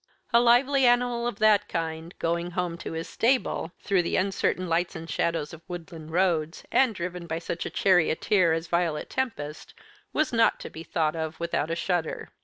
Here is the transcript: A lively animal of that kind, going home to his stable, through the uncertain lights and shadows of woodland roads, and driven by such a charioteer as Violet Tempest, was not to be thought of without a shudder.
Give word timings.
A 0.33 0.39
lively 0.39 0.87
animal 0.87 1.27
of 1.27 1.37
that 1.37 1.69
kind, 1.69 2.11
going 2.17 2.49
home 2.57 2.75
to 2.79 2.93
his 2.93 3.07
stable, 3.07 3.71
through 3.83 4.01
the 4.01 4.15
uncertain 4.15 4.67
lights 4.67 4.95
and 4.95 5.07
shadows 5.07 5.53
of 5.53 5.61
woodland 5.67 6.09
roads, 6.11 6.63
and 6.71 6.95
driven 6.95 7.27
by 7.27 7.37
such 7.37 7.67
a 7.67 7.69
charioteer 7.69 8.51
as 8.51 8.65
Violet 8.65 9.11
Tempest, 9.11 9.75
was 10.11 10.33
not 10.33 10.59
to 10.61 10.71
be 10.71 10.81
thought 10.81 11.15
of 11.15 11.39
without 11.39 11.69
a 11.69 11.75
shudder. 11.75 12.29